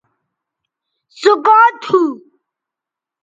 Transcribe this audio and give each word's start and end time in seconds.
سو 1.19 1.31
کاں 1.45 1.69
تھو 1.83 2.01